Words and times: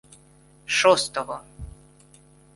Шостого 0.77 1.45